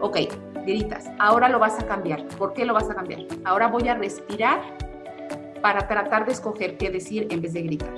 [0.00, 0.16] Ok,
[0.64, 2.26] gritas, ahora lo vas a cambiar.
[2.38, 3.20] ¿Por qué lo vas a cambiar?
[3.44, 4.60] Ahora voy a respirar
[5.60, 7.92] para tratar de escoger qué decir en vez de gritar.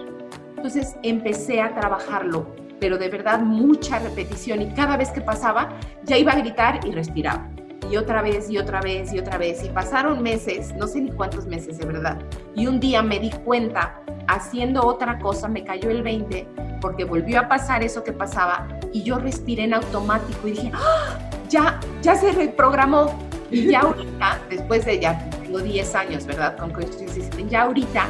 [0.57, 5.69] Entonces empecé a trabajarlo, pero de verdad mucha repetición y cada vez que pasaba
[6.03, 7.49] ya iba a gritar y respiraba.
[7.91, 9.65] Y otra vez y otra vez y otra vez.
[9.65, 12.19] Y pasaron meses, no sé ni cuántos meses de verdad.
[12.55, 16.47] Y un día me di cuenta haciendo otra cosa, me cayó el 20
[16.81, 21.19] porque volvió a pasar eso que pasaba y yo respiré en automático y dije, ¡Ah!
[21.49, 23.19] ya, ya se reprogramó.
[23.51, 26.57] Y ya ahorita, después de ya tengo 10 años, ¿verdad?
[26.59, 28.07] Con System, ya ahorita,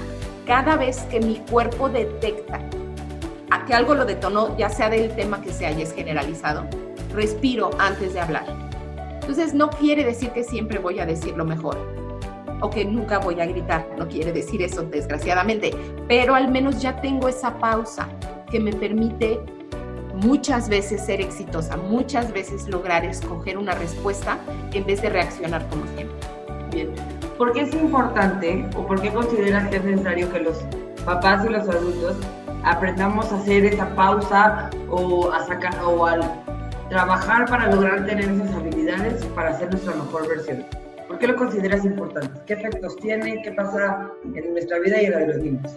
[0.47, 2.61] cada vez que mi cuerpo detecta
[3.69, 6.65] que algo lo detonó, ya sea del tema que sea y es generalizado,
[7.13, 8.68] respiro antes de hablar.
[9.29, 11.77] Entonces no quiere decir que siempre voy a decir lo mejor
[12.63, 15.71] o que nunca voy a gritar, no quiere decir eso desgraciadamente,
[16.09, 18.09] pero al menos ya tengo esa pausa
[18.51, 19.39] que me permite
[20.15, 24.39] muchas veces ser exitosa, muchas veces lograr escoger una respuesta
[24.73, 26.17] en vez de reaccionar como siempre.
[26.71, 26.95] Bien.
[27.37, 30.57] ¿Por qué es importante o por qué consideras que es necesario que los
[31.05, 32.17] papás y los adultos
[32.65, 36.23] aprendamos a hacer esa pausa o a sacar o al
[36.89, 38.68] trabajar para lograr tener esas habilidades
[39.35, 40.65] para hacer nuestra mejor versión?
[41.07, 42.41] ¿Por qué lo consideras importante?
[42.47, 43.43] ¿Qué efectos tiene?
[43.43, 45.73] ¿Qué pasa en nuestra vida y en la de los niños?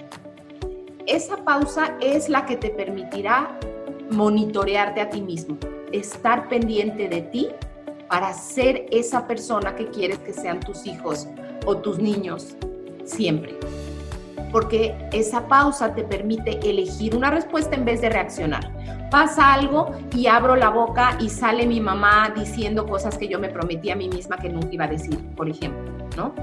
[1.07, 3.57] Esa pausa es la que te permitirá
[4.11, 5.57] monitorearte a ti mismo,
[5.91, 7.49] estar pendiente de ti
[8.09, 11.27] para ser esa persona que quieres que sean tus hijos
[11.65, 12.55] o tus niños
[13.03, 13.57] siempre.
[14.53, 20.25] Porque esa pausa te permite elegir una respuesta en vez de reaccionar pasa algo y
[20.27, 24.07] abro la boca y sale mi mamá diciendo cosas que yo me prometí a mí
[24.07, 26.33] misma que nunca iba a decir, por ejemplo, ¿no?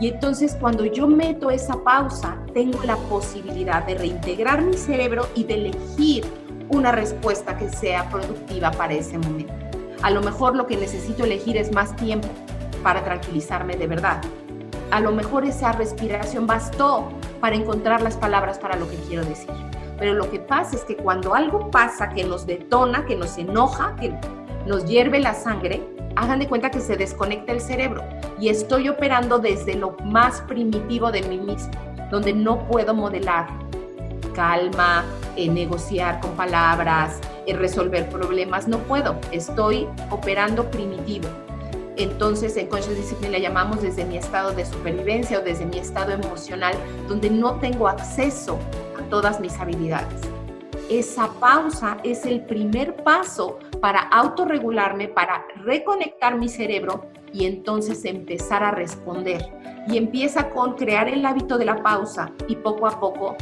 [0.00, 5.44] Y entonces cuando yo meto esa pausa, tengo la posibilidad de reintegrar mi cerebro y
[5.44, 6.24] de elegir
[6.70, 9.52] una respuesta que sea productiva para ese momento.
[10.02, 12.28] A lo mejor lo que necesito elegir es más tiempo
[12.84, 14.20] para tranquilizarme de verdad.
[14.92, 17.08] A lo mejor esa respiración bastó
[17.40, 19.71] para encontrar las palabras para lo que quiero decir.
[19.98, 23.94] Pero lo que pasa es que cuando algo pasa que nos detona, que nos enoja,
[23.96, 24.12] que
[24.66, 25.82] nos hierve la sangre,
[26.16, 28.02] hagan de cuenta que se desconecta el cerebro
[28.38, 31.72] y estoy operando desde lo más primitivo de mí mismo,
[32.10, 33.46] donde no puedo modelar
[34.32, 35.04] calma,
[35.36, 41.28] eh, negociar con palabras, eh, resolver problemas, no puedo, estoy operando primitivo.
[41.96, 46.12] Entonces, en Conscious Discipline la llamamos desde mi estado de supervivencia o desde mi estado
[46.12, 46.74] emocional,
[47.06, 48.58] donde no tengo acceso
[49.12, 50.22] todas mis habilidades.
[50.88, 58.64] esa pausa es el primer paso para autorregularme, para reconectar mi cerebro y entonces empezar
[58.64, 59.42] a responder.
[59.86, 63.36] Y empieza con crear el hábito de la pausa y poco a poco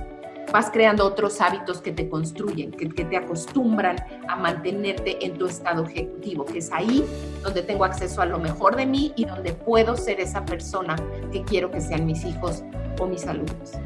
[0.53, 5.85] vas creando otros hábitos que te construyen, que, te acostumbran a mantenerte en tu estado
[5.85, 7.05] ejecutivo, que es ahí
[7.45, 10.97] donde tengo acceso a lo mejor de mí y donde puedo ser esa persona
[11.31, 12.65] que quiero que sean mis hijos
[12.99, 13.79] o mis alumnos.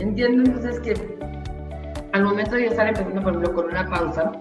[0.00, 1.18] Entiendo entonces que
[2.12, 4.32] al momento de estar empezando, por ejemplo, con una pausa,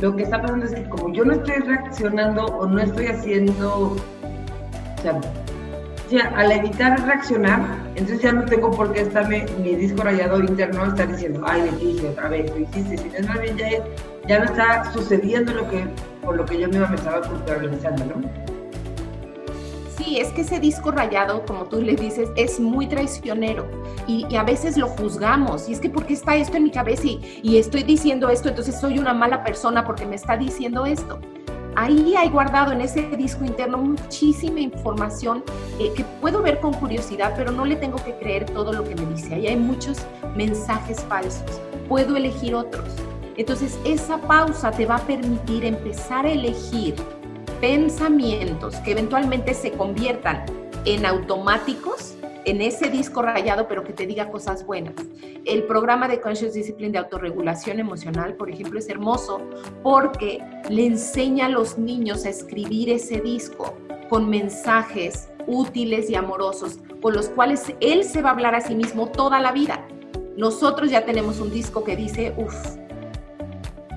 [0.00, 3.92] lo que está pasando es que como yo no estoy reaccionando o no estoy haciendo,
[3.92, 5.20] o sea,
[6.10, 7.60] ya, al evitar reaccionar,
[7.94, 11.76] entonces ya no tengo por qué estarme, mi disco rayador interno está diciendo, ay, le
[11.76, 13.68] dije otra vez, lo hiciste, si no es más bien ya,
[14.26, 15.84] ya no está sucediendo lo que,
[16.22, 18.39] por lo que yo misma me estaba culpabilizando, ¿no?
[20.18, 23.66] Es que ese disco rayado, como tú le dices, es muy traicionero
[24.06, 25.68] y, a veces lo juzgamos.
[25.68, 28.48] Y es que, ¿por qué está esto en mi cabeza y, y estoy diciendo esto?
[28.48, 31.20] Entonces soy una mala persona porque me está diciendo esto
[31.76, 35.42] ahí hay guardado en ese disco interno muchísima información
[35.78, 38.94] eh, que puedo ver con curiosidad, pero no le tengo que creer todo lo que
[38.94, 39.34] me dice.
[39.34, 39.98] Ahí hay muchos
[40.36, 41.60] mensajes falsos.
[41.88, 42.84] Puedo elegir otros.
[43.36, 46.94] Entonces, esa pausa te va a permitir empezar a elegir
[47.60, 50.44] pensamientos que eventualmente se conviertan
[50.84, 54.94] en automáticos en ese disco rayado, pero que te diga cosas buenas.
[55.44, 59.42] El programa de Conscious Discipline de autorregulación emocional, por ejemplo, es hermoso
[59.82, 63.74] porque le enseña a los niños a escribir ese disco
[64.08, 68.74] con mensajes útiles y amorosos, con los cuales él se va a hablar a sí
[68.74, 69.86] mismo toda la vida.
[70.36, 72.54] Nosotros ya tenemos un disco que dice, uff,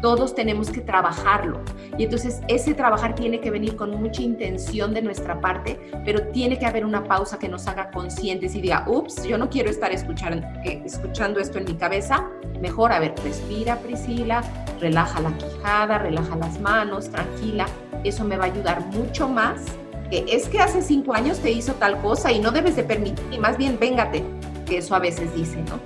[0.03, 1.61] todos tenemos que trabajarlo.
[1.97, 6.59] Y entonces ese trabajar tiene que venir con mucha intención de nuestra parte, pero tiene
[6.59, 9.93] que haber una pausa que nos haga conscientes y diga, ups, yo no quiero estar
[9.93, 12.27] escuchando, esto en mi cabeza.
[12.59, 14.43] Mejor, a ver, respira Priscila,
[14.81, 17.65] relaja la quijada, relaja las manos, tranquila.
[18.03, 19.61] Eso me va a ayudar mucho más.
[20.09, 23.25] Que es que hace cinco años te hizo tal cosa y no debes de permitir,
[23.31, 24.21] y más bien véngate,
[24.65, 25.79] que eso a veces dice, ¿no?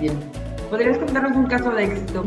[0.00, 0.18] Bien.
[0.70, 2.24] ¿Podrías contarnos un caso de éxito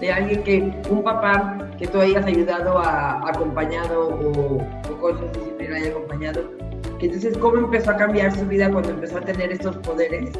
[0.00, 5.76] de alguien que, un papá que tú hayas ayudado a acompañado o, o cosas disciplina
[5.76, 6.42] haya acompañado,
[6.98, 10.30] que entonces cómo empezó a cambiar su vida cuando empezó a tener estos poderes.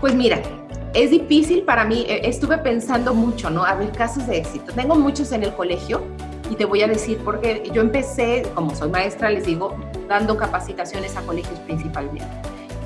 [0.00, 0.40] Pues mira,
[0.94, 3.64] es difícil para mí, eh, estuve pensando mucho, ¿no?
[3.64, 4.72] A ver, casos de éxito.
[4.72, 6.02] Tengo muchos en el colegio
[6.50, 9.76] y te voy a decir porque yo empecé, como soy maestra, les digo,
[10.08, 12.26] dando capacitaciones a colegios principalmente.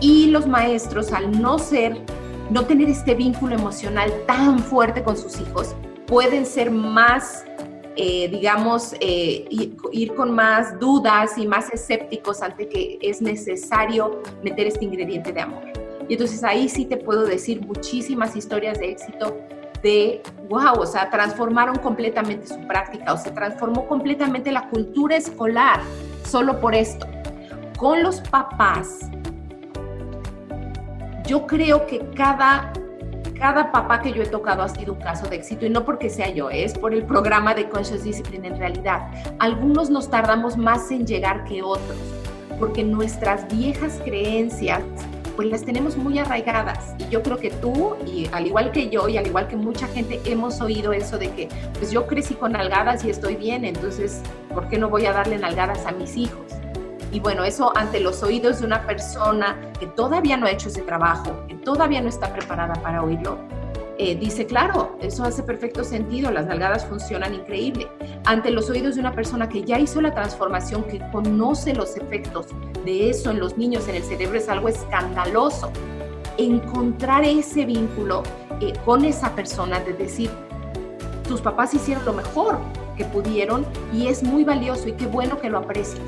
[0.00, 1.98] Y los maestros, al no ser
[2.50, 5.74] no tener este vínculo emocional tan fuerte con sus hijos,
[6.07, 7.44] pueden ser más,
[7.96, 9.46] eh, digamos, eh,
[9.92, 15.40] ir con más dudas y más escépticos ante que es necesario meter este ingrediente de
[15.40, 15.64] amor.
[16.09, 19.37] Y entonces ahí sí te puedo decir muchísimas historias de éxito
[19.83, 25.80] de, wow, o sea, transformaron completamente su práctica o se transformó completamente la cultura escolar
[26.26, 27.07] solo por esto.
[27.76, 29.11] Con los papás,
[31.27, 32.73] yo creo que cada,
[33.39, 36.11] cada papá que yo he tocado ha sido un caso de éxito y no porque
[36.11, 39.09] sea yo, es por el programa de Conscious Discipline en realidad.
[39.39, 41.97] Algunos nos tardamos más en llegar que otros,
[42.59, 44.83] porque nuestras viejas creencias
[45.35, 49.09] pues las tenemos muy arraigadas y yo creo que tú y al igual que yo
[49.09, 52.53] y al igual que mucha gente hemos oído eso de que pues yo crecí con
[52.53, 56.45] nalgadas y estoy bien, entonces ¿por qué no voy a darle nalgadas a mis hijos?
[57.14, 60.83] Y bueno, eso ante los oídos de una persona que todavía no ha hecho ese
[60.83, 63.38] trabajo, que todavía no está preparada para oírlo,
[63.98, 67.88] eh, dice, claro, eso hace perfecto sentido, las nalgadas funcionan increíble.
[68.24, 72.48] Ante los oídos de una persona que ya hizo la transformación, que conoce los efectos
[72.85, 75.70] de eso en los niños, en el cerebro, es algo escandaloso.
[76.37, 78.24] Encontrar ese vínculo
[78.61, 80.31] eh, con esa persona, de decir,
[81.29, 82.59] tus papás hicieron lo mejor
[82.96, 86.00] que pudieron y es muy valioso y qué bueno que lo aprecies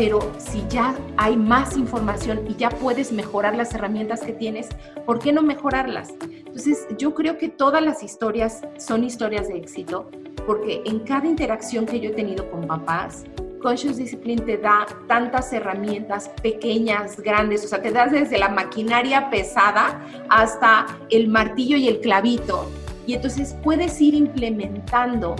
[0.00, 4.70] pero si ya hay más información y ya puedes mejorar las herramientas que tienes,
[5.04, 6.14] ¿por qué no mejorarlas?
[6.22, 10.08] Entonces, yo creo que todas las historias son historias de éxito,
[10.46, 13.24] porque en cada interacción que yo he tenido con papás,
[13.60, 19.28] Conscious Discipline te da tantas herramientas pequeñas, grandes, o sea, te das desde la maquinaria
[19.28, 22.70] pesada hasta el martillo y el clavito.
[23.06, 25.36] Y entonces puedes ir implementando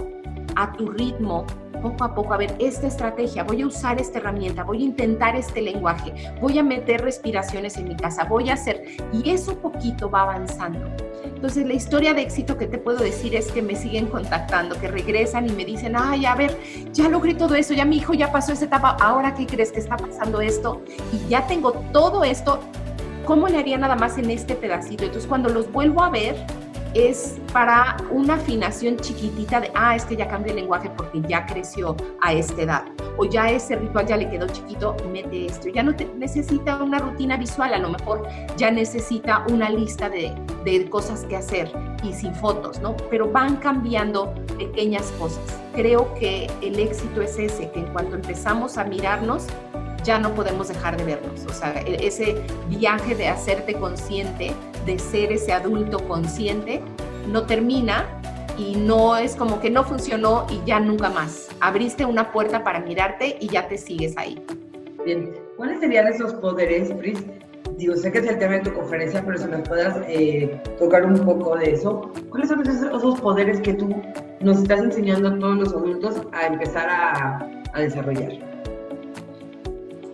[0.55, 1.45] a tu ritmo
[1.81, 5.35] poco a poco, a ver, esta estrategia, voy a usar esta herramienta, voy a intentar
[5.35, 10.09] este lenguaje, voy a meter respiraciones en mi casa, voy a hacer, y eso poquito
[10.09, 10.91] va avanzando.
[11.23, 14.87] Entonces, la historia de éxito que te puedo decir es que me siguen contactando, que
[14.87, 16.55] regresan y me dicen, ay, a ver,
[16.93, 19.79] ya logré todo eso, ya mi hijo ya pasó esa etapa, ahora qué crees que
[19.79, 20.81] está pasando esto,
[21.11, 22.59] y ya tengo todo esto
[23.25, 25.05] ¿cómo le haría nada más en este pedacito?
[25.05, 26.35] Entonces cuando los vuelvo a ver,
[26.93, 31.45] es para una afinación chiquitita de, ah, es que ya cambió el lenguaje porque ya
[31.45, 32.83] creció a esta edad,
[33.17, 35.69] o ya ese ritual ya le quedó chiquito, mete esto.
[35.69, 38.27] Ya no necesita una rutina visual, a lo mejor
[38.57, 40.33] ya necesita una lista de,
[40.63, 41.71] de cosas que hacer
[42.03, 42.95] y sin fotos, ¿no?
[43.09, 45.43] Pero van cambiando pequeñas cosas.
[45.73, 49.47] Creo que el éxito es ese, que en cuanto empezamos a mirarnos,
[50.03, 51.45] ya no podemos dejar de vernos.
[51.45, 54.51] O sea, e-, ese viaje de hacerte consciente,
[54.85, 56.81] de ser ese adulto consciente,
[57.27, 58.05] no termina
[58.57, 61.49] y no es como que no funcionó y ya nunca más.
[61.59, 64.43] Abriste una puerta para mirarte y ya te sigues ahí.
[65.05, 67.19] Bien, ¿cuáles serían esos poderes, Pris?
[67.77, 71.05] Digo, sé que es el tema de tu conferencia, pero si nos puedas eh, tocar
[71.05, 72.11] un poco de eso.
[72.29, 73.95] ¿Cuáles son esos, esos, poderes que tú
[74.41, 78.50] nos estás enseñando a todos los adultos a empezar a, a desarrollar?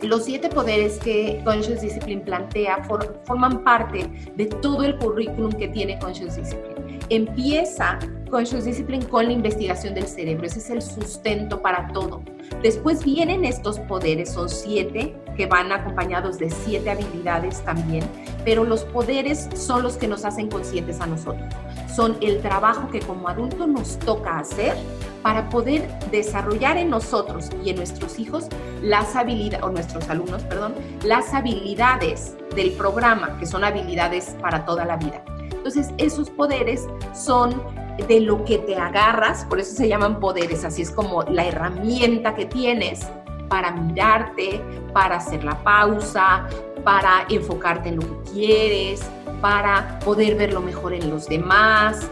[0.01, 2.83] Los siete poderes que Conscious Discipline plantea
[3.23, 6.99] forman parte de todo el currículum que tiene Conscious Discipline.
[7.09, 12.21] Empieza Conscious Discipline con la investigación del cerebro, ese es el sustento para todo.
[12.61, 18.03] Después vienen estos poderes, son siete, que van acompañados de siete habilidades también,
[18.43, 21.47] pero los poderes son los que nos hacen conscientes a nosotros.
[21.95, 24.75] Son el trabajo que como adulto nos toca hacer
[25.21, 28.47] para poder desarrollar en nosotros y en nuestros hijos
[28.81, 30.73] las habilidades, o nuestros alumnos, perdón,
[31.03, 35.23] las habilidades del programa, que son habilidades para toda la vida.
[35.51, 37.61] Entonces, esos poderes son
[38.07, 42.35] de lo que te agarras, por eso se llaman poderes, así es como la herramienta
[42.35, 43.07] que tienes
[43.49, 44.61] para mirarte,
[44.93, 46.47] para hacer la pausa,
[46.83, 49.09] para enfocarte en lo que quieres,
[49.41, 52.09] para poder ver lo mejor en los demás,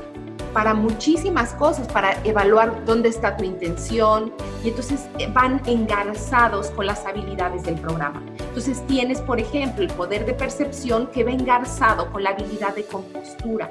[0.55, 4.31] para muchísimas cosas, para evaluar dónde está tu intención
[4.63, 8.23] y entonces eh, van engarzados con las habilidades del programa.
[8.39, 12.85] Entonces tienes, por ejemplo, el poder de percepción que va engarzado con la habilidad de
[12.85, 13.69] compostura,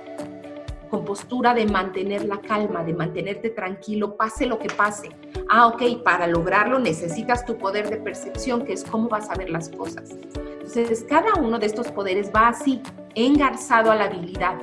[0.95, 5.09] compostura de mantener la calma, de mantenerte tranquilo, pase lo que pase.
[5.51, 9.51] Ah, ok, para lograrlo necesitas tu poder de percepción, que es cómo vas a ver
[9.51, 10.11] las cosas.
[10.37, 12.81] Entonces, cada uno de estos poderes va así,
[13.17, 14.57] engarzado a la habilidad.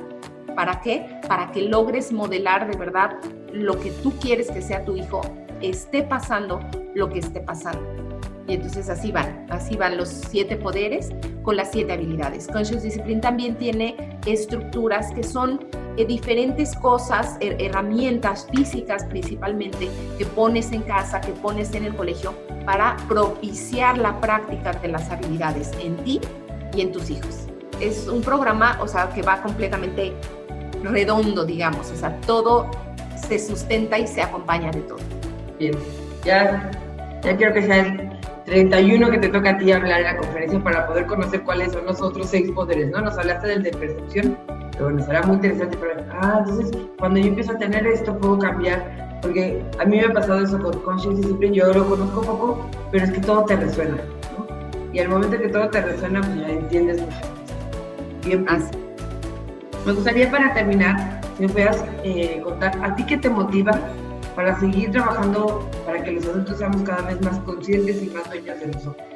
[0.56, 1.20] ¿Para qué?
[1.28, 3.18] Para que logres modelar de verdad
[3.52, 5.20] lo que tú quieres que sea tu hijo,
[5.60, 6.60] esté pasando
[6.94, 7.86] lo que esté pasando.
[8.48, 11.10] Y entonces así van, así van los siete poderes
[11.42, 12.48] con las siete habilidades.
[12.48, 15.60] Conscious Discipline también tiene estructuras que son
[15.96, 19.88] eh, diferentes cosas, herramientas físicas principalmente,
[20.18, 22.34] que pones en casa, que pones en el colegio,
[22.64, 26.20] para propiciar la práctica de las habilidades en ti
[26.74, 27.46] y en tus hijos.
[27.80, 30.12] Es un programa, o sea, que va completamente
[30.82, 32.70] redondo, digamos, o sea, todo
[33.16, 34.98] se sustenta y se acompaña de todo.
[35.58, 35.74] Bien,
[36.24, 36.70] ya,
[37.22, 38.20] ya quiero que sea
[38.52, 41.86] 31 que te toca a ti hablar en la conferencia para poder conocer cuáles son
[41.86, 43.00] los otros seis poderes, ¿no?
[43.00, 44.36] Nos hablaste del de percepción,
[44.72, 48.38] pero bueno, será muy interesante para, ah, entonces cuando yo empiezo a tener esto puedo
[48.38, 52.70] cambiar, porque a mí me ha pasado eso con Conscious Discipline, yo lo conozco poco,
[52.90, 53.96] pero es que todo te resuena,
[54.36, 54.46] ¿no?
[54.92, 58.26] Y al momento que todo te resuena, pues ya entiendes muchas cosas.
[58.26, 58.68] Bien, pues,
[59.86, 63.72] me gustaría para terminar, si me puedas eh, contar, ¿a ti qué te motiva
[64.34, 68.60] para seguir trabajando para que los adultos seamos cada vez más conscientes y más dueños
[68.60, 69.06] de nosotros?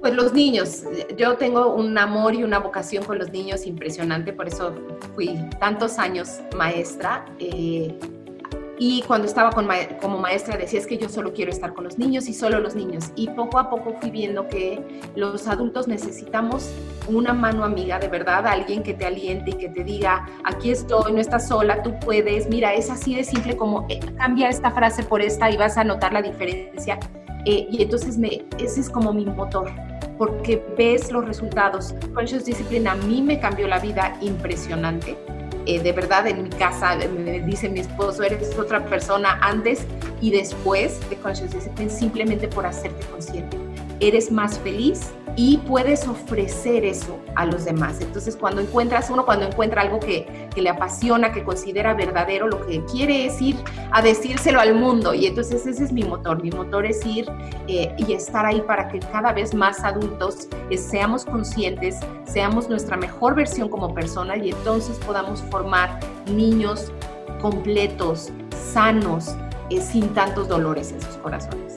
[0.00, 0.82] Pues los niños,
[1.16, 4.74] yo tengo un amor y una vocación con los niños impresionante, por eso
[5.14, 7.24] fui tantos años maestra.
[7.38, 7.98] Eh,
[8.78, 12.28] y cuando estaba como maestra decía, es que yo solo quiero estar con los niños
[12.28, 13.12] y solo los niños.
[13.16, 16.70] Y poco a poco fui viendo que los adultos necesitamos
[17.08, 21.12] una mano amiga, de verdad, alguien que te aliente y que te diga, aquí estoy,
[21.12, 22.48] no estás sola, tú puedes.
[22.48, 25.84] Mira, es así de simple como eh, cambia esta frase por esta y vas a
[25.84, 26.98] notar la diferencia.
[27.46, 29.70] Eh, y entonces me, ese es como mi motor,
[30.18, 31.94] porque ves los resultados.
[32.14, 35.16] Conscious Discipline a mí me cambió la vida impresionante
[35.66, 39.86] eh, de verdad en mi casa me dice mi esposo, eres otra persona antes
[40.20, 43.56] y después de Conscious Discipline, simplemente por hacerte consciente.
[44.00, 48.00] Eres más feliz, y puedes ofrecer eso a los demás.
[48.00, 52.64] Entonces, cuando encuentras uno, cuando encuentra algo que, que, le apasiona, que considera verdadero, lo
[52.66, 53.56] que quiere es ir
[53.90, 55.12] a decírselo al mundo.
[55.12, 56.40] Y entonces ese es mi motor.
[56.42, 57.26] Mi motor es ir
[57.66, 62.96] eh, y estar ahí para que cada vez más adultos eh, seamos conscientes, seamos nuestra
[62.96, 66.92] mejor versión como persona y entonces podamos formar niños
[67.40, 68.30] completos,
[68.72, 69.34] sanos,
[69.70, 71.74] eh, sin tantos dolores en sus corazones.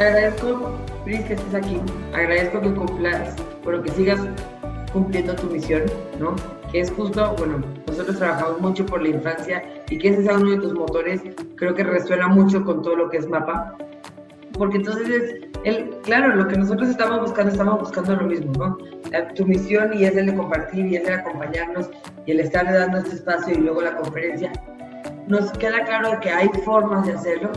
[0.00, 1.78] Te agradezco, Pris, que estés aquí.
[2.14, 4.18] Agradezco que cumplas, bueno, que sigas
[4.94, 5.82] cumpliendo tu misión,
[6.18, 6.34] ¿no?
[6.72, 10.52] Que es justo, bueno, nosotros trabajamos mucho por la infancia y que ese sea uno
[10.52, 11.20] de tus motores,
[11.56, 13.76] creo que resuena mucho con todo lo que es MAPA.
[14.54, 15.34] porque entonces es,
[15.64, 18.78] el, claro, lo que nosotros estamos buscando, estamos buscando lo mismo, ¿no?
[19.34, 21.90] tu misión y es el de compartir y es el de acompañarnos
[22.24, 24.50] y el estar dando este espacio y luego la conferencia,
[25.26, 27.52] nos queda claro que hay formas de hacerlo.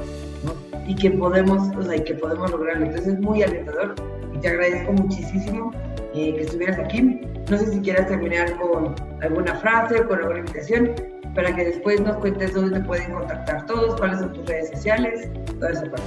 [0.88, 2.86] Y que podemos, o sea, y que podemos lograrlo.
[2.86, 3.95] Entonces es muy alentador
[4.34, 5.71] y te agradezco muchísimo
[6.13, 7.21] eh, que estuvieras aquí.
[7.49, 10.91] No sé si quieras terminar con alguna frase o con alguna invitación
[11.36, 15.29] para que después nos cuentes dónde te pueden contactar todos, cuáles son tus redes sociales,
[15.59, 16.03] toda esa parte.